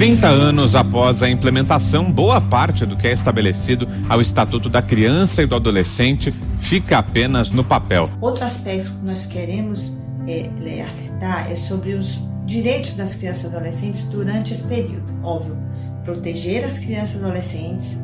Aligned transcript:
30 0.00 0.28
anos 0.28 0.74
após 0.74 1.22
a 1.22 1.28
implementação, 1.28 2.10
boa 2.10 2.40
parte 2.40 2.86
do 2.86 2.96
que 2.96 3.06
é 3.06 3.12
estabelecido 3.12 3.86
ao 4.08 4.18
Estatuto 4.18 4.70
da 4.70 4.80
Criança 4.80 5.42
e 5.42 5.46
do 5.46 5.54
Adolescente 5.54 6.32
fica 6.58 6.96
apenas 6.96 7.50
no 7.50 7.62
papel. 7.62 8.08
Outro 8.18 8.42
aspecto 8.42 8.90
que 8.92 9.04
nós 9.04 9.26
queremos 9.26 9.94
é, 10.26 10.48
alertar 10.58 11.52
é 11.52 11.54
sobre 11.54 11.92
os 11.92 12.18
direitos 12.46 12.92
das 12.92 13.14
crianças 13.14 13.42
e 13.42 13.54
adolescentes 13.54 14.04
durante 14.04 14.54
esse 14.54 14.62
período. 14.62 15.04
Óbvio, 15.22 15.58
proteger 16.02 16.64
as 16.64 16.78
crianças 16.78 17.20
e 17.20 17.22
adolescentes 17.22 17.98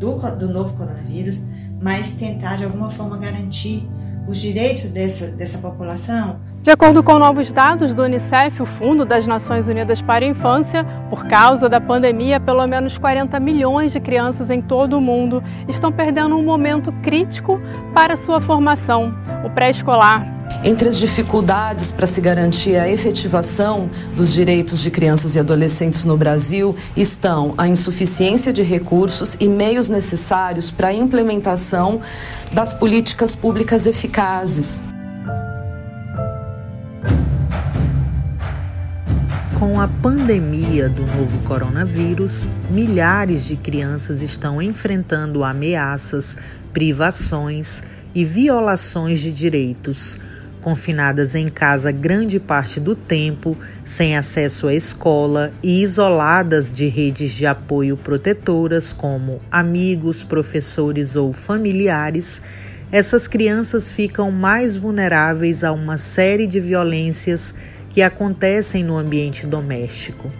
do, 0.00 0.14
do 0.38 0.48
novo 0.48 0.74
coronavírus, 0.78 1.42
mas 1.82 2.12
tentar 2.12 2.56
de 2.56 2.64
alguma 2.64 2.88
forma 2.88 3.18
garantir 3.18 3.86
os 4.26 4.38
direitos 4.38 4.84
dessa, 4.90 5.28
dessa 5.28 5.58
população 5.58 6.40
de 6.62 6.70
acordo 6.70 7.02
com 7.02 7.18
novos 7.18 7.52
dados 7.52 7.92
do 7.92 8.04
Unicef, 8.04 8.62
o 8.62 8.66
Fundo 8.66 9.04
das 9.04 9.26
Nações 9.26 9.66
Unidas 9.66 10.00
para 10.00 10.24
a 10.24 10.28
Infância, 10.28 10.86
por 11.10 11.26
causa 11.26 11.68
da 11.68 11.80
pandemia, 11.80 12.38
pelo 12.38 12.64
menos 12.68 12.96
40 12.96 13.40
milhões 13.40 13.90
de 13.90 13.98
crianças 13.98 14.48
em 14.48 14.62
todo 14.62 14.96
o 14.96 15.00
mundo 15.00 15.42
estão 15.68 15.90
perdendo 15.90 16.36
um 16.36 16.44
momento 16.44 16.92
crítico 17.02 17.60
para 17.92 18.16
sua 18.16 18.40
formação, 18.40 19.12
o 19.44 19.50
pré-escolar. 19.50 20.41
Entre 20.64 20.88
as 20.88 20.96
dificuldades 20.96 21.90
para 21.90 22.06
se 22.06 22.20
garantir 22.20 22.76
a 22.76 22.88
efetivação 22.88 23.90
dos 24.16 24.32
direitos 24.32 24.80
de 24.80 24.90
crianças 24.90 25.34
e 25.34 25.40
adolescentes 25.40 26.04
no 26.04 26.16
Brasil 26.16 26.76
estão 26.96 27.54
a 27.58 27.66
insuficiência 27.66 28.52
de 28.52 28.62
recursos 28.62 29.36
e 29.40 29.48
meios 29.48 29.88
necessários 29.88 30.70
para 30.70 30.88
a 30.88 30.94
implementação 30.94 32.00
das 32.52 32.72
políticas 32.72 33.34
públicas 33.34 33.86
eficazes. 33.86 34.82
Com 39.58 39.80
a 39.80 39.86
pandemia 39.86 40.88
do 40.88 41.06
novo 41.06 41.38
coronavírus, 41.44 42.48
milhares 42.68 43.44
de 43.44 43.56
crianças 43.56 44.20
estão 44.20 44.60
enfrentando 44.60 45.44
ameaças, 45.44 46.36
privações 46.72 47.82
e 48.12 48.24
violações 48.24 49.20
de 49.20 49.32
direitos. 49.32 50.18
Confinadas 50.62 51.34
em 51.34 51.48
casa 51.48 51.90
grande 51.90 52.38
parte 52.38 52.78
do 52.78 52.94
tempo, 52.94 53.58
sem 53.84 54.16
acesso 54.16 54.68
à 54.68 54.74
escola 54.74 55.52
e 55.60 55.82
isoladas 55.82 56.72
de 56.72 56.86
redes 56.86 57.32
de 57.32 57.44
apoio 57.44 57.96
protetoras 57.96 58.92
como 58.92 59.42
amigos, 59.50 60.22
professores 60.22 61.16
ou 61.16 61.32
familiares, 61.32 62.40
essas 62.92 63.26
crianças 63.26 63.90
ficam 63.90 64.30
mais 64.30 64.76
vulneráveis 64.76 65.64
a 65.64 65.72
uma 65.72 65.96
série 65.96 66.46
de 66.46 66.60
violências 66.60 67.56
que 67.90 68.00
acontecem 68.00 68.84
no 68.84 68.96
ambiente 68.96 69.48
doméstico. 69.48 70.30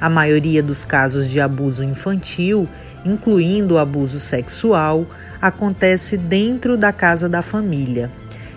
A 0.00 0.08
maioria 0.08 0.62
dos 0.62 0.84
casos 0.84 1.28
de 1.28 1.40
abuso 1.40 1.82
infantil, 1.82 2.68
incluindo 3.04 3.74
o 3.74 3.78
abuso 3.78 4.20
sexual, 4.20 5.04
acontece 5.42 6.16
dentro 6.16 6.76
da 6.76 6.92
casa 6.92 7.28
da 7.28 7.42
família. 7.42 8.08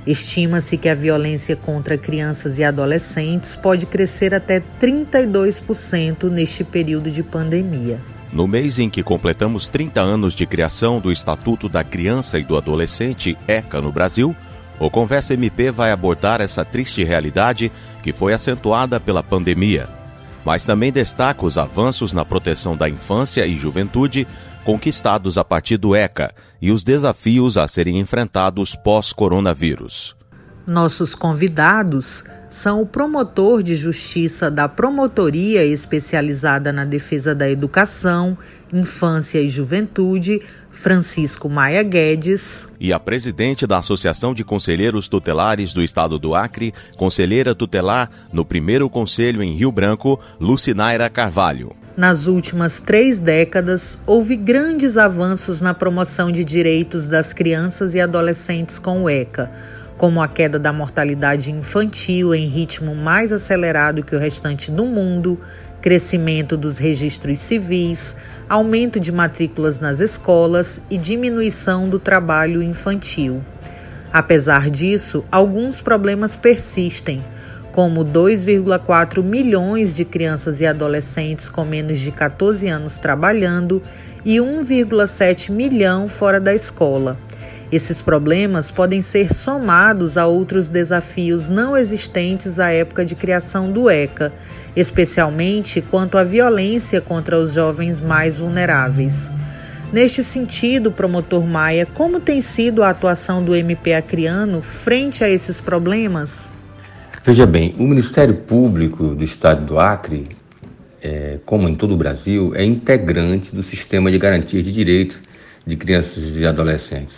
Estima-se 0.08 0.78
que 0.78 0.88
a 0.88 0.96
violência 0.96 1.54
contra 1.54 1.98
crianças 1.98 2.58
e 2.58 2.64
adolescentes 2.64 3.58
pode 3.58 3.86
crescer 3.86 4.34
até 4.34 4.64
32% 4.82 6.30
neste 6.30 6.64
período 6.64 7.12
de 7.12 7.22
pandemia. 7.22 8.00
No 8.32 8.48
mês 8.48 8.80
em 8.80 8.90
que 8.90 9.04
completamos 9.04 9.68
30 9.68 10.00
anos 10.00 10.34
de 10.34 10.46
criação 10.46 11.02
do 11.02 11.12
Estatuto 11.12 11.68
da 11.68 11.84
Criança 11.84 12.40
e 12.40 12.46
do 12.46 12.56
Adolescente, 12.56 13.38
ECA, 13.50 13.82
no 13.82 13.92
Brasil, 13.92 14.34
o 14.80 14.90
Conversa 14.90 15.34
MP 15.34 15.72
vai 15.72 15.92
abordar 15.92 16.40
essa 16.40 16.64
triste 16.64 17.04
realidade 17.04 17.70
que 18.02 18.14
foi 18.14 18.32
acentuada 18.32 19.02
pela 19.02 19.22
pandemia, 19.22 19.90
mas 20.46 20.64
também 20.64 20.90
destaca 20.90 21.46
os 21.46 21.58
avanços 21.58 22.14
na 22.14 22.24
proteção 22.24 22.78
da 22.78 22.88
infância 22.88 23.46
e 23.46 23.58
juventude 23.58 24.26
conquistados 24.64 25.38
a 25.38 25.44
partir 25.44 25.76
do 25.76 25.94
ECA 25.94 26.34
e 26.62 26.72
os 26.72 26.84
desafios 26.84 27.58
a 27.58 27.68
serem 27.68 28.00
enfrentados 28.00 28.76
pós-coronavírus. 28.76 30.16
Nossos 30.66 31.16
convidados 31.16 32.24
são 32.50 32.82
o 32.82 32.86
promotor 32.86 33.64
de 33.64 33.76
justiça 33.76 34.50
da 34.50 34.68
Promotoria 34.68 35.64
Especializada 35.66 36.74
na 36.74 36.86
Defesa 36.86 37.34
da 37.34 37.50
Educação, 37.50 38.38
Infância 38.74 39.40
e 39.40 39.48
Juventude, 39.48 40.42
Francisco 40.70 41.50
Maia 41.50 41.84
Guedes. 41.84 42.68
E 42.80 42.92
a 42.92 43.00
presidente 43.00 43.66
da 43.66 43.78
Associação 43.78 44.34
de 44.34 44.44
Conselheiros 44.44 45.08
Tutelares 45.08 45.74
do 45.74 45.82
Estado 45.82 46.20
do 46.20 46.36
Acre, 46.36 46.74
conselheira 46.98 47.56
tutelar 47.56 48.10
no 48.32 48.46
primeiro 48.46 48.90
conselho 48.90 49.42
em 49.42 49.54
Rio 49.54 49.72
Branco, 49.72 50.20
Lucinaira 50.40 51.10
Carvalho. 51.10 51.76
Nas 51.98 52.28
últimas 52.28 52.80
três 52.80 53.18
décadas, 53.18 53.98
houve 54.06 54.36
grandes 54.36 54.98
avanços 54.98 55.62
na 55.62 55.74
promoção 55.74 56.32
de 56.32 56.46
direitos 56.46 57.08
das 57.08 57.34
crianças 57.34 57.96
e 57.96 58.00
adolescentes 58.00 58.78
com 58.78 59.02
o 59.02 59.10
ECA, 59.10 59.50
como 59.98 60.22
a 60.22 60.28
queda 60.28 60.60
da 60.60 60.72
mortalidade 60.72 61.52
infantil 61.52 62.36
em 62.36 62.46
ritmo 62.46 62.94
mais 62.94 63.32
acelerado 63.32 64.04
que 64.04 64.16
o 64.16 64.20
restante 64.20 64.70
do 64.70 64.86
mundo, 64.86 65.42
crescimento 65.82 66.56
dos 66.56 66.78
registros 66.78 67.40
civis, 67.40 68.16
aumento 68.48 69.00
de 69.00 69.12
matrículas 69.12 69.80
nas 69.80 70.00
escolas 70.00 70.80
e 70.92 71.00
diminuição 71.00 71.90
do 71.90 71.98
trabalho 71.98 72.62
infantil. 72.62 73.42
Apesar 74.14 74.70
disso, 74.70 75.26
alguns 75.32 75.82
problemas 75.82 76.36
persistem, 76.36 77.24
como 77.78 78.04
2,4 78.04 79.22
milhões 79.22 79.94
de 79.94 80.04
crianças 80.04 80.60
e 80.60 80.66
adolescentes 80.66 81.48
com 81.48 81.64
menos 81.64 82.00
de 82.00 82.12
14 82.12 82.68
anos 82.68 82.98
trabalhando 82.98 83.84
e 84.26 84.38
1,7 84.38 85.52
milhão 85.52 86.10
fora 86.10 86.40
da 86.40 86.56
escola. 86.56 87.20
Esses 87.72 88.02
problemas 88.02 88.72
podem 88.72 89.00
ser 89.04 89.32
somados 89.32 90.18
a 90.18 90.26
outros 90.26 90.68
desafios 90.68 91.48
não 91.48 91.78
existentes 91.78 92.58
à 92.58 92.72
época 92.74 93.06
de 93.06 93.14
criação 93.14 93.72
do 93.72 93.88
ECA 93.88 94.34
especialmente 94.76 95.80
quanto 95.80 96.18
à 96.18 96.24
violência 96.24 97.00
contra 97.00 97.38
os 97.38 97.54
jovens 97.54 98.02
mais 98.02 98.38
vulneráveis. 98.38 99.30
Neste 99.94 100.24
sentido, 100.24 100.92
promotor 100.92 101.46
Maia, 101.46 101.86
como 101.94 102.20
tem 102.20 102.42
sido 102.42 102.82
a 102.82 102.90
atuação 102.90 103.44
do 103.44 103.56
MP 103.56 103.94
Acreano 103.94 104.64
frente 104.64 105.24
a 105.24 105.30
esses 105.30 105.62
problemas? 105.62 106.57
Veja 107.28 107.46
bem, 107.46 107.76
o 107.78 107.84
Ministério 107.84 108.34
Público 108.34 109.08
do 109.08 109.22
Estado 109.22 109.66
do 109.66 109.78
Acre, 109.78 110.30
é, 111.04 111.40
como 111.46 111.68
em 111.68 111.76
todo 111.76 111.94
o 111.94 111.98
Brasil, 111.98 112.54
é 112.56 112.64
integrante 112.64 113.54
do 113.54 113.62
sistema 113.62 114.10
de 114.10 114.18
garantia 114.18 114.64
de 114.64 114.72
direitos 114.72 115.20
de 115.66 115.76
crianças 115.76 116.38
e 116.38 116.46
adolescentes. 116.46 117.16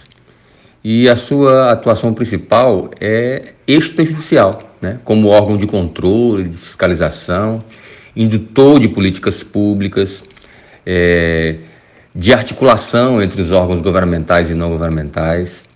E 0.84 1.08
a 1.08 1.16
sua 1.16 1.72
atuação 1.72 2.12
principal 2.12 2.90
é 3.00 3.54
extrajudicial 3.68 4.76
né, 4.82 4.98
como 5.04 5.28
órgão 5.28 5.58
de 5.58 5.68
controle, 5.68 6.46
de 6.46 6.58
fiscalização, 6.58 7.64
indutor 8.16 8.80
de 8.80 8.88
políticas 8.88 9.44
públicas, 9.44 10.24
é, 10.88 11.58
de 12.16 12.34
articulação 12.34 13.22
entre 13.22 13.44
os 13.44 13.52
órgãos 13.52 13.80
governamentais 13.84 14.50
e 14.50 14.56
não 14.56 14.72
governamentais, 14.72 15.69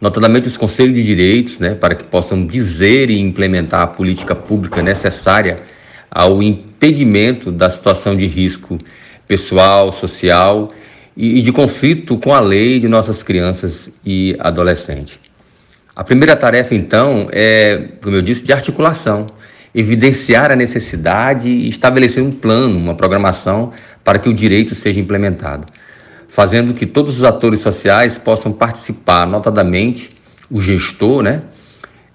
notadamente 0.00 0.48
os 0.48 0.56
conselhos 0.56 0.94
de 0.94 1.02
direitos, 1.02 1.58
né, 1.58 1.74
para 1.74 1.94
que 1.94 2.04
possam 2.04 2.46
dizer 2.46 3.10
e 3.10 3.18
implementar 3.18 3.82
a 3.82 3.86
política 3.86 4.34
pública 4.34 4.82
necessária 4.82 5.58
ao 6.10 6.42
impedimento 6.42 7.50
da 7.50 7.68
situação 7.68 8.16
de 8.16 8.26
risco 8.26 8.78
pessoal, 9.26 9.92
social 9.92 10.72
e, 11.16 11.38
e 11.38 11.42
de 11.42 11.52
conflito 11.52 12.16
com 12.16 12.32
a 12.32 12.40
lei 12.40 12.80
de 12.80 12.88
nossas 12.88 13.22
crianças 13.22 13.90
e 14.04 14.36
adolescentes. 14.38 15.18
A 15.94 16.04
primeira 16.04 16.36
tarefa, 16.36 16.74
então, 16.74 17.28
é, 17.32 17.88
como 18.00 18.14
eu 18.14 18.22
disse, 18.22 18.44
de 18.44 18.52
articulação, 18.52 19.26
evidenciar 19.74 20.50
a 20.50 20.56
necessidade 20.56 21.48
e 21.48 21.68
estabelecer 21.68 22.22
um 22.22 22.30
plano, 22.30 22.78
uma 22.78 22.94
programação 22.94 23.72
para 24.04 24.18
que 24.18 24.28
o 24.28 24.34
direito 24.34 24.74
seja 24.74 25.00
implementado, 25.00 25.66
fazendo 26.28 26.74
que 26.74 26.86
todos 26.86 27.16
os 27.16 27.24
atores 27.24 27.60
sociais 27.60 28.18
possam 28.18 28.52
participar, 28.52 29.26
notadamente 29.26 30.10
o 30.50 30.60
gestor, 30.60 31.22
né, 31.22 31.42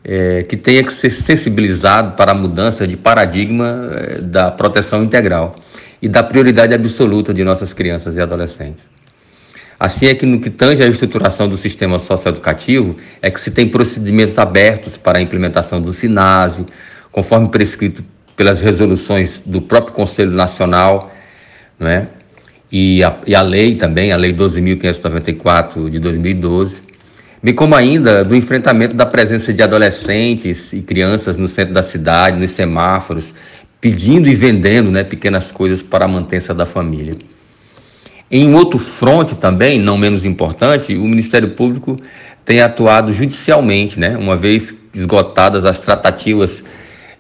é, 0.04 0.44
que 0.44 0.56
tenha 0.56 0.84
que 0.84 0.94
ser 0.94 1.12
sensibilizado 1.12 2.16
para 2.16 2.32
a 2.32 2.36
mudança 2.36 2.88
de 2.88 2.96
paradigma 2.96 3.90
é, 3.92 4.22
da 4.22 4.52
proteção 4.52 5.04
integral 5.04 5.56
e 6.02 6.08
da 6.08 6.22
prioridade 6.22 6.74
absoluta 6.74 7.34
de 7.34 7.44
nossas 7.44 7.74
crianças 7.74 8.16
e 8.16 8.22
adolescentes. 8.22 8.84
Assim 9.80 10.06
é 10.06 10.16
que 10.16 10.26
no 10.26 10.40
que 10.40 10.50
tange 10.50 10.84
à 10.84 10.88
estruturação 10.88 11.50
do 11.50 11.58
sistema 11.58 12.00
socioeducativo, 12.00 12.96
é 13.22 13.30
que 13.30 13.40
se 13.40 13.52
tem 13.52 13.68
procedimentos 13.68 14.38
abertos 14.38 14.98
para 14.98 15.20
a 15.20 15.22
implementação 15.22 15.82
do 15.82 15.94
SINASE, 15.94 16.66
conforme 17.12 17.50
prescrito 17.50 18.04
pelas 18.36 18.62
resoluções 18.62 19.42
do 19.46 19.62
próprio 19.62 19.94
Conselho 19.94 20.32
Nacional, 20.32 21.12
não 21.80 21.88
é? 21.88 22.08
E, 22.74 23.04
a, 23.04 23.16
e 23.28 23.36
a 23.36 23.42
lei 23.44 23.76
também, 23.76 24.12
a 24.12 24.18
Lei 24.18 24.34
12.594 24.34 25.92
de 25.92 26.00
2012, 26.00 26.82
bem 27.44 27.54
como 27.54 27.76
ainda 27.76 28.26
do 28.26 28.36
enfrentamento 28.36 28.96
da 28.96 29.06
presença 29.06 29.54
de 29.54 29.62
adolescentes 29.62 30.74
e 30.74 30.82
crianças 30.82 31.38
no 31.38 31.48
centro 31.48 31.72
da 31.72 31.84
cidade, 31.84 32.40
nos 32.40 32.50
semáforos, 32.50 33.32
pedindo 33.80 34.28
e 34.28 34.34
vendendo 34.34 34.90
né, 34.90 35.04
pequenas 35.04 35.52
coisas 35.52 35.84
para 35.84 36.06
a 36.06 36.08
mantença 36.08 36.52
da 36.52 36.66
família. 36.66 37.14
Em 38.32 38.56
outro 38.56 38.80
fronte 38.80 39.36
também, 39.36 39.80
não 39.80 39.96
menos 39.96 40.26
importante, 40.26 40.96
o 40.96 41.04
Ministério 41.04 41.50
Público 41.50 41.96
tem 42.44 42.60
atuado 42.60 43.14
judicialmente, 43.14 44.00
né, 44.00 44.18
uma 44.18 44.36
vez 44.36 44.74
esgotadas 44.96 45.64
as 45.64 45.80
tratativas 45.80 46.64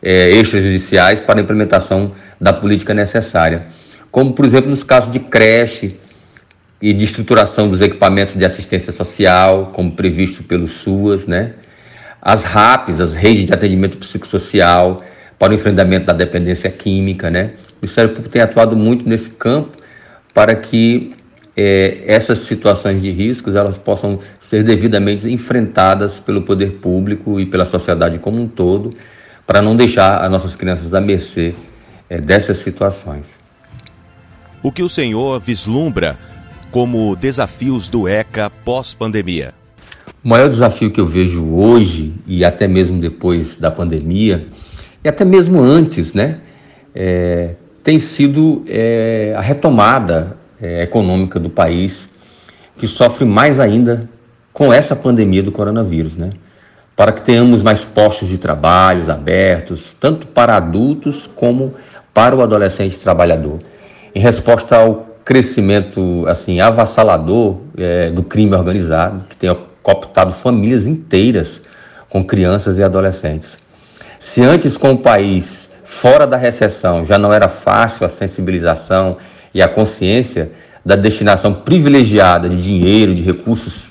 é, 0.02 0.32
extrajudiciais 0.32 1.20
para 1.20 1.40
a 1.40 1.44
implementação 1.44 2.14
da 2.42 2.52
política 2.52 2.96
necessária. 2.96 3.68
Como, 4.14 4.32
por 4.34 4.46
exemplo, 4.46 4.70
nos 4.70 4.84
casos 4.84 5.12
de 5.12 5.18
creche 5.18 5.96
e 6.80 6.94
de 6.94 7.04
estruturação 7.04 7.68
dos 7.68 7.82
equipamentos 7.82 8.36
de 8.36 8.46
assistência 8.46 8.94
social, 8.94 9.72
como 9.74 9.94
previsto 9.94 10.44
pelo 10.44 10.68
SUAS, 10.68 11.26
né? 11.26 11.54
as 12.22 12.44
RAPs, 12.44 13.02
as 13.02 13.16
redes 13.16 13.48
de 13.48 13.54
atendimento 13.54 13.98
psicossocial, 13.98 15.02
para 15.40 15.52
o 15.52 15.56
enfrentamento 15.56 16.06
da 16.06 16.14
dependência 16.14 16.70
química. 16.70 17.32
Né? 17.32 17.54
O 17.72 17.82
Ministério 17.82 18.12
Público 18.12 18.30
tem 18.30 18.44
atuado 18.44 18.76
muito 18.76 19.10
nesse 19.10 19.32
campo 19.32 19.72
para 20.32 20.54
que 20.54 21.16
é, 21.58 22.04
essas 22.06 22.38
situações 22.42 23.02
de 23.02 23.10
riscos 23.10 23.56
elas 23.56 23.80
possam 23.80 24.20
ser 24.48 24.64
devidamente 24.64 25.28
enfrentadas 25.28 26.20
pelo 26.20 26.44
poder 26.44 26.74
público 26.74 27.40
e 27.40 27.48
pela 27.48 27.66
sociedade 27.66 28.20
como 28.20 28.40
um 28.40 28.48
todo, 28.48 28.94
para 29.48 29.60
não 29.60 29.76
deixar 29.76 30.24
as 30.24 30.30
nossas 30.30 30.56
crianças 30.56 30.94
à 30.94 31.02
mercê 31.02 31.56
é, 32.08 32.22
dessas 32.22 32.60
situações. 32.60 33.42
O 34.64 34.72
que 34.72 34.82
o 34.82 34.88
senhor 34.88 35.42
vislumbra 35.42 36.16
como 36.72 37.18
desafios 37.18 37.90
do 37.90 38.08
ECA 38.08 38.50
pós-pandemia? 38.64 39.54
O 40.24 40.30
maior 40.30 40.48
desafio 40.48 40.90
que 40.90 41.02
eu 41.02 41.06
vejo 41.06 41.44
hoje 41.54 42.14
e 42.26 42.46
até 42.46 42.66
mesmo 42.66 42.98
depois 42.98 43.58
da 43.58 43.70
pandemia 43.70 44.48
e 45.04 45.10
até 45.10 45.26
mesmo 45.26 45.60
antes, 45.60 46.14
né, 46.14 46.40
é, 46.96 47.56
tem 47.84 48.00
sido 48.00 48.64
é, 48.66 49.36
a 49.38 49.42
retomada 49.42 50.38
é, 50.62 50.84
econômica 50.84 51.42
do 51.42 51.50
país, 51.50 52.08
que 52.78 52.88
sofre 52.88 53.26
mais 53.26 53.60
ainda 53.60 54.10
com 54.54 54.72
essa 54.72 54.96
pandemia 54.96 55.44
do 55.44 55.52
coronavírus, 55.52 56.16
né? 56.16 56.30
Para 56.96 57.12
que 57.12 57.22
tenhamos 57.22 57.62
mais 57.62 57.84
postos 57.84 58.30
de 58.30 58.38
trabalho 58.38 59.12
abertos, 59.12 59.94
tanto 60.00 60.26
para 60.26 60.56
adultos 60.56 61.30
como 61.36 61.74
para 62.14 62.34
o 62.34 62.42
adolescente 62.42 62.98
trabalhador. 62.98 63.60
Em 64.16 64.20
resposta 64.20 64.76
ao 64.76 65.08
crescimento 65.26 66.26
assim 66.28 66.60
avassalador 66.60 67.58
é, 67.78 68.12
do 68.12 68.22
crime 68.22 68.56
organizado, 68.56 69.26
que 69.30 69.36
tem 69.36 69.56
cooptado 69.82 70.34
famílias 70.34 70.86
inteiras 70.86 71.62
com 72.10 72.24
crianças 72.24 72.78
e 72.78 72.84
adolescentes. 72.84 73.58
Se 74.20 74.42
antes 74.42 74.78
com 74.78 74.92
o 74.92 74.98
país 74.98 75.70
fora 75.84 76.28
da 76.28 76.38
recessão 76.38 77.06
já 77.06 77.18
não 77.18 77.34
era 77.34 77.48
fácil 77.48 78.06
a 78.06 78.10
sensibilização 78.10 79.18
e 79.54 79.62
a 79.62 79.68
consciência 79.68 80.52
da 80.86 80.96
destinação 80.96 81.54
privilegiada 81.54 82.48
de 82.48 82.62
dinheiro, 82.62 83.16
de 83.16 83.22
recursos 83.22 83.88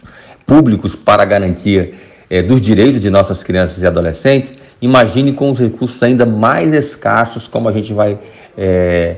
públicos 0.46 0.94
para 0.94 1.22
a 1.22 1.26
garantia 1.26 1.94
é, 2.30 2.42
dos 2.42 2.60
direitos 2.60 3.00
de 3.00 3.10
nossas 3.10 3.42
crianças 3.42 3.82
e 3.82 3.86
adolescentes, 3.86 4.52
imagine 4.80 5.32
com 5.32 5.50
os 5.50 5.58
recursos 5.58 6.02
ainda 6.02 6.26
mais 6.26 6.72
escassos 6.72 7.48
como 7.48 7.68
a 7.68 7.72
gente 7.72 7.92
vai 7.92 8.18
é, 8.56 9.16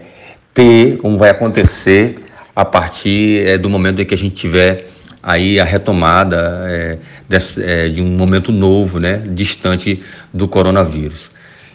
ter, 0.54 0.96
como 0.98 1.18
vai 1.18 1.30
acontecer 1.30 2.20
a 2.54 2.64
partir 2.64 3.46
é, 3.46 3.58
do 3.58 3.68
momento 3.68 4.00
em 4.00 4.04
que 4.04 4.14
a 4.14 4.16
gente 4.16 4.36
tiver 4.36 4.86
aí 5.20 5.58
a 5.58 5.64
retomada 5.64 6.64
é, 6.68 6.98
desse, 7.28 7.62
é, 7.62 7.88
de 7.88 8.00
um 8.00 8.06
momento 8.06 8.52
novo, 8.52 9.00
né, 9.00 9.22
distante 9.32 10.02
do 10.32 10.46
coronavírus. 10.46 11.32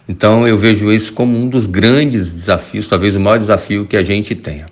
Então 0.08 0.48
eu 0.48 0.58
vejo 0.58 0.92
isso 0.92 1.12
como 1.14 1.38
um 1.38 1.50
dos 1.50 1.68
grandes 1.68 2.32
desafios, 2.32 2.88
talvez 2.88 3.16
o 3.16 3.20
maior 3.20 3.38
desafio 3.38 3.86
que 3.86 3.98
a 3.98 4.02
gente 4.02 4.34
tenha. 4.34 4.66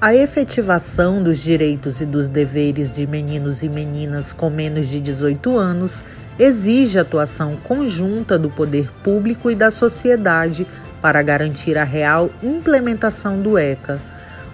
A 0.00 0.14
efetivação 0.14 1.22
dos 1.22 1.42
direitos 1.42 2.00
e 2.00 2.06
dos 2.06 2.26
deveres 2.26 2.90
de 2.90 3.06
meninos 3.06 3.62
e 3.62 3.68
meninas 3.68 4.32
com 4.32 4.48
menos 4.48 4.88
de 4.88 4.98
18 4.98 5.58
anos 5.58 6.02
exige 6.38 6.98
atuação 6.98 7.56
conjunta 7.56 8.38
do 8.38 8.48
poder 8.48 8.90
público 9.02 9.50
e 9.50 9.54
da 9.54 9.70
sociedade 9.70 10.66
para 11.00 11.22
garantir 11.22 11.78
a 11.78 11.84
real 11.84 12.30
implementação 12.42 13.40
do 13.40 13.58
ECA. 13.58 14.00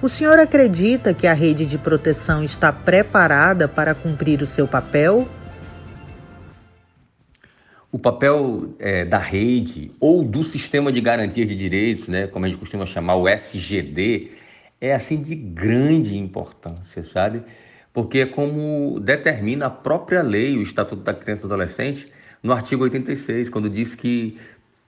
O 0.02 0.08
senhor 0.08 0.38
acredita 0.38 1.14
que 1.14 1.26
a 1.26 1.32
rede 1.32 1.64
de 1.64 1.78
proteção 1.78 2.44
está 2.44 2.72
preparada 2.72 3.66
para 3.66 3.94
cumprir 3.94 4.42
o 4.42 4.46
seu 4.46 4.68
papel? 4.68 5.26
O 7.90 7.98
papel 7.98 8.74
é, 8.78 9.06
da 9.06 9.18
rede 9.18 9.90
ou 9.98 10.22
do 10.22 10.44
sistema 10.44 10.92
de 10.92 11.00
garantia 11.00 11.46
de 11.46 11.56
direitos, 11.56 12.08
né, 12.08 12.26
como 12.26 12.44
a 12.44 12.48
gente 12.48 12.58
costuma 12.58 12.84
chamar 12.84 13.16
o 13.16 13.26
SGD, 13.26 14.32
é 14.80 14.94
assim 14.94 15.20
de 15.20 15.34
grande 15.34 16.18
importância, 16.18 17.02
sabe? 17.04 17.42
Porque 17.92 18.18
é 18.18 18.26
como 18.26 19.00
determina 19.00 19.66
a 19.66 19.70
própria 19.70 20.20
lei, 20.20 20.58
o 20.58 20.62
Estatuto 20.62 21.02
da 21.02 21.14
Criança 21.14 21.40
e 21.40 21.48
do 21.48 21.54
Adolescente, 21.54 22.12
no 22.42 22.52
artigo 22.52 22.84
86, 22.84 23.48
quando 23.48 23.70
diz 23.70 23.94
que 23.94 24.38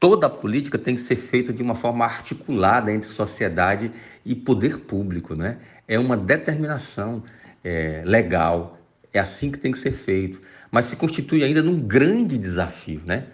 toda 0.01 0.27
a 0.27 0.31
política 0.31 0.79
tem 0.79 0.97
que 0.97 1.03
ser 1.03 1.17
feita 1.17 1.53
de 1.53 1.63
uma 1.63 1.75
forma 1.75 2.05
articulada 2.05 2.93
entre 2.93 3.09
sociedade 3.11 3.91
e 4.25 4.35
poder 4.35 4.81
público, 4.81 5.35
né? 5.35 5.59
É 5.87 5.99
uma 5.99 6.17
determinação 6.17 7.23
é, 7.65 8.03
legal, 8.05 8.79
é 9.13 9.19
assim 9.19 9.51
que 9.51 9.59
tem 9.59 9.73
que 9.73 9.79
ser 9.79 9.93
feito, 9.93 10.41
mas 10.71 10.87
se 10.87 10.97
constitui 10.97 11.43
ainda 11.43 11.63
num 11.63 11.81
grande 11.81 12.39
desafio, 12.39 13.01
né? 13.05 13.27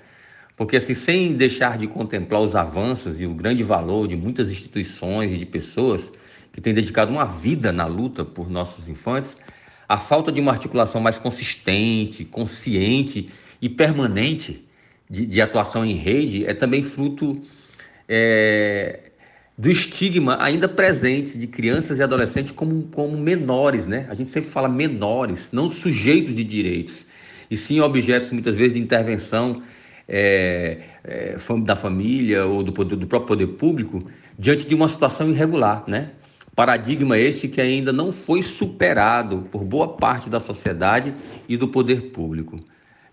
Porque 0.56 0.76
assim, 0.76 0.94
sem 0.94 1.34
deixar 1.34 1.76
de 1.76 1.86
contemplar 1.86 2.40
os 2.40 2.54
avanços 2.54 3.20
e 3.20 3.26
o 3.26 3.34
grande 3.34 3.62
valor 3.62 4.06
de 4.06 4.16
muitas 4.16 4.48
instituições 4.48 5.32
e 5.32 5.38
de 5.38 5.46
pessoas, 5.46 6.10
que 6.52 6.60
tem 6.60 6.72
dedicado 6.72 7.10
uma 7.12 7.24
vida 7.24 7.72
na 7.72 7.86
luta 7.86 8.24
por 8.24 8.48
nossos 8.48 8.88
infantes, 8.88 9.36
a 9.88 9.98
falta 9.98 10.30
de 10.30 10.40
uma 10.40 10.52
articulação 10.52 11.00
mais 11.00 11.18
consistente, 11.18 12.24
consciente 12.24 13.28
e 13.60 13.68
permanente 13.68 14.63
de, 15.08 15.26
de 15.26 15.40
atuação 15.40 15.84
em 15.84 15.94
rede 15.94 16.46
é 16.46 16.54
também 16.54 16.82
fruto 16.82 17.40
é, 18.08 19.00
do 19.56 19.70
estigma 19.70 20.36
ainda 20.42 20.68
presente 20.68 21.38
de 21.38 21.46
crianças 21.46 21.98
e 21.98 22.02
adolescentes 22.02 22.52
como, 22.52 22.84
como 22.84 23.16
menores, 23.16 23.86
né? 23.86 24.06
A 24.08 24.14
gente 24.14 24.30
sempre 24.30 24.50
fala 24.50 24.68
menores, 24.68 25.50
não 25.52 25.70
sujeitos 25.70 26.34
de 26.34 26.42
direitos, 26.42 27.06
e 27.50 27.56
sim 27.56 27.80
objetos 27.80 28.30
muitas 28.32 28.56
vezes 28.56 28.72
de 28.72 28.80
intervenção 28.80 29.62
é, 30.08 30.78
é, 31.04 31.36
da 31.64 31.76
família 31.76 32.46
ou 32.46 32.62
do, 32.62 32.72
poder, 32.72 32.96
do 32.96 33.06
próprio 33.06 33.28
poder 33.28 33.46
público 33.58 34.02
diante 34.38 34.66
de 34.66 34.74
uma 34.74 34.88
situação 34.88 35.30
irregular, 35.30 35.84
né? 35.86 36.10
Paradigma 36.56 37.18
este 37.18 37.48
que 37.48 37.60
ainda 37.60 37.92
não 37.92 38.12
foi 38.12 38.42
superado 38.42 39.48
por 39.50 39.64
boa 39.64 39.88
parte 39.88 40.30
da 40.30 40.38
sociedade 40.38 41.12
e 41.48 41.56
do 41.56 41.68
poder 41.68 42.10
público. 42.10 42.58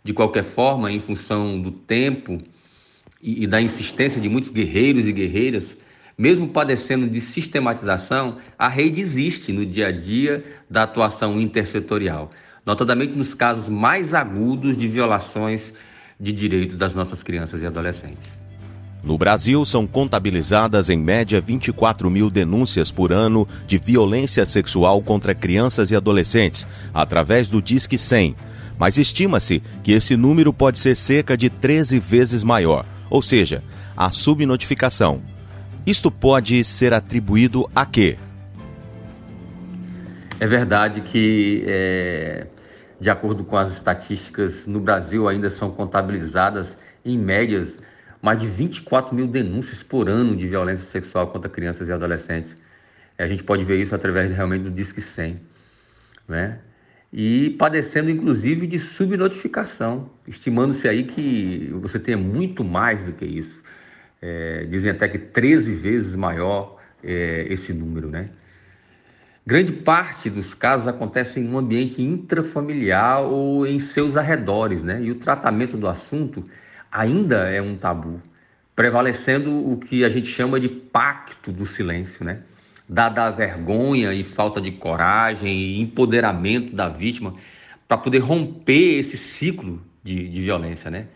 De 0.03 0.13
qualquer 0.13 0.43
forma, 0.43 0.91
em 0.91 0.99
função 0.99 1.61
do 1.61 1.71
tempo 1.71 2.39
e, 3.21 3.43
e 3.43 3.47
da 3.47 3.61
insistência 3.61 4.19
de 4.19 4.27
muitos 4.27 4.51
guerreiros 4.51 5.07
e 5.07 5.11
guerreiras, 5.11 5.77
mesmo 6.17 6.47
padecendo 6.47 7.07
de 7.07 7.21
sistematização, 7.21 8.37
a 8.57 8.67
rede 8.67 9.01
existe 9.01 9.51
no 9.51 9.65
dia 9.65 9.87
a 9.87 9.91
dia 9.91 10.43
da 10.69 10.83
atuação 10.83 11.39
intersetorial, 11.39 12.31
notadamente 12.65 13.17
nos 13.17 13.33
casos 13.33 13.69
mais 13.69 14.13
agudos 14.13 14.77
de 14.77 14.87
violações 14.87 15.73
de 16.19 16.31
direitos 16.31 16.77
das 16.77 16.93
nossas 16.93 17.23
crianças 17.23 17.63
e 17.63 17.65
adolescentes. 17.65 18.29
No 19.03 19.17
Brasil, 19.17 19.65
são 19.65 19.87
contabilizadas 19.87 20.91
em 20.91 20.97
média 20.97 21.41
24 21.41 22.07
mil 22.07 22.29
denúncias 22.29 22.91
por 22.91 23.11
ano 23.11 23.47
de 23.65 23.79
violência 23.79 24.45
sexual 24.45 25.01
contra 25.01 25.33
crianças 25.33 25.89
e 25.89 25.95
adolescentes, 25.95 26.67
através 26.93 27.47
do 27.47 27.59
Disque 27.59 27.97
100. 27.97 28.35
Mas 28.81 28.97
estima-se 28.97 29.59
que 29.83 29.91
esse 29.91 30.17
número 30.17 30.51
pode 30.51 30.79
ser 30.79 30.95
cerca 30.95 31.37
de 31.37 31.51
13 31.51 31.99
vezes 31.99 32.43
maior, 32.43 32.83
ou 33.11 33.21
seja, 33.21 33.61
a 33.95 34.09
subnotificação. 34.09 35.21
Isto 35.85 36.09
pode 36.09 36.63
ser 36.63 36.91
atribuído 36.91 37.69
a 37.75 37.85
quê? 37.85 38.17
É 40.39 40.47
verdade 40.47 41.01
que, 41.01 41.63
é, 41.67 42.47
de 42.99 43.07
acordo 43.11 43.43
com 43.43 43.55
as 43.55 43.71
estatísticas, 43.71 44.65
no 44.65 44.79
Brasil 44.79 45.29
ainda 45.29 45.51
são 45.51 45.69
contabilizadas 45.69 46.75
em 47.05 47.19
médias 47.19 47.77
mais 48.19 48.39
de 48.39 48.47
24 48.47 49.13
mil 49.13 49.27
denúncias 49.27 49.83
por 49.83 50.09
ano 50.09 50.35
de 50.35 50.47
violência 50.47 50.85
sexual 50.85 51.27
contra 51.27 51.47
crianças 51.47 51.87
e 51.87 51.91
adolescentes. 51.91 52.57
A 53.15 53.27
gente 53.27 53.43
pode 53.43 53.63
ver 53.63 53.79
isso 53.79 53.93
através 53.93 54.35
realmente 54.35 54.63
do 54.63 54.71
Disque 54.71 55.01
100, 55.01 55.39
né? 56.27 56.57
E 57.13 57.49
padecendo 57.59 58.09
inclusive 58.09 58.65
de 58.65 58.79
subnotificação, 58.79 60.09
estimando-se 60.27 60.87
aí 60.87 61.03
que 61.03 61.69
você 61.81 61.99
tenha 61.99 62.17
muito 62.17 62.63
mais 62.63 63.03
do 63.03 63.11
que 63.11 63.25
isso. 63.25 63.61
É, 64.21 64.65
dizem 64.65 64.91
até 64.91 65.07
que 65.07 65.17
13 65.17 65.73
vezes 65.73 66.15
maior 66.15 66.77
é, 67.03 67.47
esse 67.49 67.73
número, 67.73 68.09
né? 68.09 68.29
Grande 69.45 69.71
parte 69.71 70.29
dos 70.29 70.53
casos 70.53 70.87
acontecem 70.87 71.43
em 71.43 71.49
um 71.49 71.57
ambiente 71.57 72.01
intrafamiliar 72.01 73.23
ou 73.23 73.65
em 73.65 73.79
seus 73.79 74.15
arredores, 74.15 74.83
né? 74.83 75.01
E 75.01 75.09
o 75.09 75.15
tratamento 75.15 75.75
do 75.75 75.87
assunto 75.87 76.43
ainda 76.91 77.49
é 77.49 77.59
um 77.61 77.75
tabu, 77.75 78.21
prevalecendo 78.75 79.51
o 79.51 79.77
que 79.77 80.05
a 80.05 80.09
gente 80.09 80.27
chama 80.27 80.59
de 80.59 80.69
pacto 80.69 81.51
do 81.51 81.65
silêncio, 81.65 82.23
né? 82.23 82.41
Dada 82.93 83.27
a 83.27 83.31
vergonha 83.31 84.13
e 84.13 84.21
falta 84.21 84.59
de 84.59 84.69
coragem 84.69 85.49
e 85.49 85.79
empoderamento 85.79 86.75
da 86.75 86.89
vítima 86.89 87.33
para 87.87 87.97
poder 87.97 88.19
romper 88.19 88.99
esse 88.99 89.17
ciclo 89.17 89.81
de, 90.03 90.27
de 90.27 90.41
violência, 90.41 90.91
né? 90.91 91.07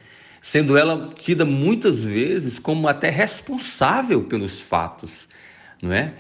Sendo 0.42 0.78
ela 0.78 1.12
tida 1.14 1.44
muitas 1.44 2.02
vezes 2.02 2.58
como 2.60 2.88
até 2.88 3.10
responsável 3.10 4.24
pelos 4.24 4.62
fatos, 4.62 5.28
não 5.82 5.92
é? 5.92 6.14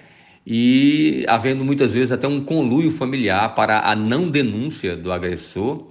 E 0.46 1.24
havendo 1.26 1.64
muitas 1.64 1.94
vezes 1.94 2.12
até 2.12 2.28
um 2.28 2.44
conluio 2.44 2.92
familiar 2.92 3.56
para 3.56 3.80
a 3.80 3.96
não 3.96 4.30
denúncia 4.30 4.98
do 4.98 5.10
agressor, 5.10 5.90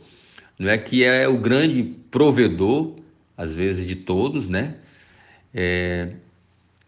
não 0.58 0.68
é 0.68 0.76
que 0.76 1.02
é 1.02 1.26
o 1.26 1.38
grande 1.38 1.82
provedor, 2.10 2.96
às 3.34 3.54
vezes 3.54 3.86
de 3.86 3.96
todos, 3.96 4.46
né? 4.46 4.74
É, 5.54 6.10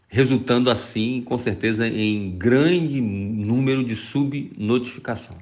resultando 0.08 0.70
assim, 0.70 1.22
com 1.24 1.38
certeza, 1.38 1.86
em 1.86 2.30
grande 2.30 3.00
número 3.00 3.84
de 3.84 3.96
subnotificação. 3.96 5.36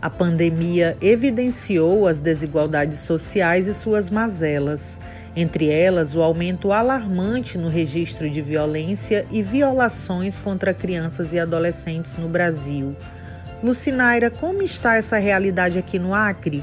A 0.00 0.10
pandemia 0.10 0.98
evidenciou 1.00 2.06
as 2.06 2.20
desigualdades 2.20 2.98
sociais 3.00 3.66
e 3.66 3.74
suas 3.74 4.10
mazelas, 4.10 5.00
entre 5.34 5.70
elas 5.70 6.14
o 6.14 6.20
aumento 6.20 6.72
alarmante 6.72 7.56
no 7.56 7.68
registro 7.70 8.28
de 8.28 8.42
violência 8.42 9.26
e 9.30 9.42
violações 9.42 10.38
contra 10.38 10.74
crianças 10.74 11.32
e 11.32 11.38
adolescentes 11.38 12.14
no 12.16 12.28
Brasil. 12.28 12.94
Lucinaira, 13.62 14.30
como 14.30 14.62
está 14.62 14.96
essa 14.96 15.16
realidade 15.16 15.78
aqui 15.78 15.98
no 15.98 16.12
Acre? 16.12 16.62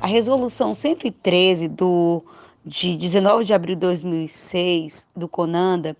A 0.00 0.08
resolução 0.08 0.74
113 0.74 1.68
do 1.68 2.24
de 2.70 2.94
19 2.94 3.44
de 3.44 3.52
abril 3.52 3.74
de 3.74 3.80
2006 3.80 5.08
do 5.16 5.26
CONANDA 5.26 5.96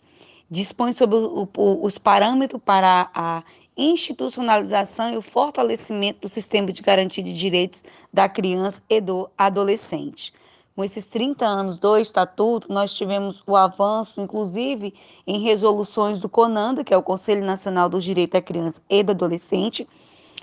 dispõe 0.49 0.93
sobre 0.93 1.17
o, 1.17 1.49
o, 1.57 1.85
os 1.85 1.99
parâmetros 1.99 2.63
para 2.65 3.11
a 3.13 3.43
institucionalização 3.77 5.13
e 5.13 5.17
o 5.17 5.23
fortalecimento 5.23 6.21
do 6.21 6.29
sistema 6.29 6.73
de 6.73 6.81
garantia 6.81 7.25
de 7.25 7.33
direitos 7.33 7.83
da 8.13 8.29
criança 8.29 8.83
e 8.89 9.01
do 9.01 9.29
adolescente. 9.37 10.33
Com 10.77 10.85
esses 10.85 11.07
30 11.07 11.45
anos 11.45 11.77
do 11.81 11.97
Estatuto, 11.97 12.73
nós 12.73 12.95
tivemos 12.95 13.43
o 13.49 13.57
avanço, 13.57 14.21
inclusive, 14.21 14.95
em 15.27 15.41
resoluções 15.41 16.21
do 16.21 16.29
CONANDA, 16.29 16.85
que 16.85 16.95
é 16.95 16.97
o 16.97 17.03
Conselho 17.03 17.45
Nacional 17.45 17.89
do 17.89 18.01
Direito 18.01 18.35
da 18.35 18.41
Criança 18.41 18.81
e 18.89 19.03
do 19.03 19.11
Adolescente, 19.11 19.89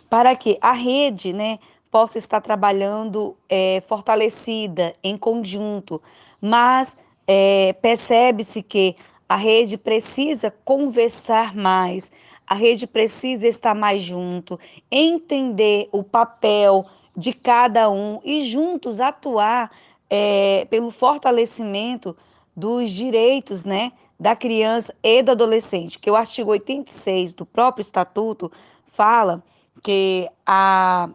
para 0.09 0.35
que 0.35 0.57
a 0.61 0.73
rede 0.73 1.31
né, 1.31 1.57
possa 1.87 2.17
estar 2.17 2.41
trabalhando 2.41 3.35
é, 3.49 3.81
fortalecida, 3.87 4.93
em 5.03 5.17
conjunto, 5.17 6.01
mas 6.41 6.97
é, 7.25 7.73
percebe-se 7.81 8.61
que 8.61 8.95
a 9.27 9.35
rede 9.35 9.77
precisa 9.77 10.53
conversar 10.63 11.55
mais, 11.55 12.11
a 12.45 12.55
rede 12.55 12.87
precisa 12.87 13.47
estar 13.47 13.75
mais 13.75 14.01
junto, 14.01 14.59
entender 14.89 15.89
o 15.91 16.03
papel 16.03 16.85
de 17.15 17.33
cada 17.33 17.89
um 17.89 18.19
e 18.23 18.43
juntos 18.43 18.99
atuar 18.99 19.71
é, 20.09 20.65
pelo 20.69 20.91
fortalecimento 20.91 22.15
dos 22.55 22.91
direitos 22.91 23.65
né, 23.65 23.91
da 24.19 24.35
criança 24.35 24.95
e 25.03 25.21
do 25.21 25.31
adolescente, 25.31 25.99
que 25.99 26.09
o 26.09 26.15
artigo 26.15 26.51
86 26.51 27.33
do 27.33 27.45
próprio 27.45 27.81
estatuto 27.81 28.51
fala 28.85 29.43
que 29.83 30.27
a 30.45 31.09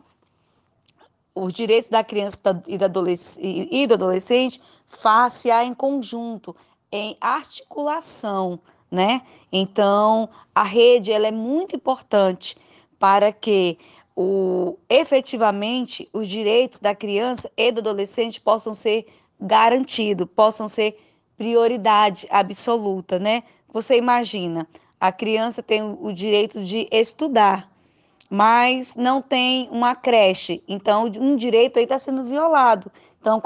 os 1.35 1.53
direitos 1.53 1.89
da 1.89 2.05
criança 2.05 2.39
e 2.67 2.77
do 2.77 2.85
adolescente, 2.85 3.69
e 3.71 3.87
do 3.87 3.95
adolescente 3.95 4.61
face 4.89 5.51
a 5.51 5.65
em 5.65 5.75
conjunto, 5.75 6.55
em 6.91 7.17
articulação, 7.21 8.61
né? 8.91 9.23
Então, 9.51 10.29
a 10.55 10.63
rede 10.63 11.11
ela 11.11 11.27
é 11.27 11.33
muito 11.33 11.75
importante 11.75 12.57
para 12.99 13.33
que 13.33 13.79
o, 14.15 14.77
efetivamente 14.89 16.09
os 16.13 16.29
direitos 16.29 16.79
da 16.79 16.95
criança 16.95 17.51
e 17.57 17.73
do 17.73 17.81
adolescente 17.81 18.41
possam 18.41 18.75
ser 18.75 19.07
garantidos, 19.41 20.29
possam 20.37 20.69
ser 20.69 20.99
prioridade 21.37 22.27
absoluta, 22.31 23.19
né? 23.19 23.43
Você 23.73 23.97
imagina, 23.97 24.69
a 25.01 25.11
criança 25.11 25.63
tem 25.63 25.83
o 25.83 26.13
direito 26.13 26.63
de 26.63 26.87
estudar, 26.93 27.72
mas 28.33 28.97
não 28.97 29.21
tem 29.21 29.69
uma 29.71 29.95
creche. 29.95 30.63
Então, 30.67 31.05
um 31.21 31.37
direito 31.37 31.79
aí 31.79 31.83
está 31.83 31.99
sendo 31.99 32.25
violado. 32.25 32.91
Então, 33.21 33.39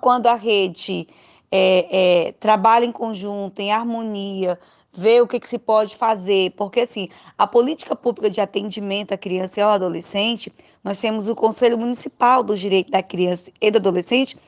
quando 0.00 0.26
a 0.26 0.34
rede 0.34 1.06
é, 1.50 2.28
é, 2.28 2.32
trabalha 2.32 2.86
em 2.86 2.92
conjunto, 2.92 3.60
em 3.60 3.70
harmonia, 3.70 4.58
vê 4.90 5.20
o 5.20 5.26
que, 5.26 5.38
que, 5.38 5.46
se 5.46 5.58
pode 5.58 5.96
fazer, 5.96 6.50
porque 6.52 6.80
assim, 6.80 7.10
a 7.36 7.46
política 7.46 7.94
pública 7.94 8.30
de 8.30 8.40
atendimento 8.40 9.12
à 9.12 9.18
criança 9.18 9.60
e 9.60 9.62
ao 9.62 9.70
adolescente, 9.70 10.50
nós 10.82 10.98
temos 10.98 11.28
o 11.28 11.34
Conselho 11.34 11.76
Municipal 11.76 12.42
do 12.42 12.56
Direito 12.56 12.90
da 12.90 13.02
Criança 13.02 13.52
e 13.60 13.70
do 13.70 13.76
Adolescente, 13.76 14.38